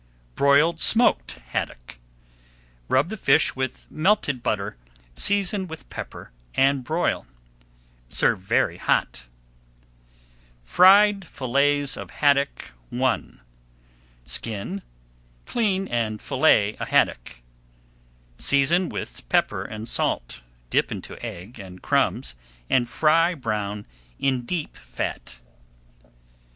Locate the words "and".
6.55-6.83, 15.87-16.19, 19.63-19.87, 21.59-21.83, 22.71-22.89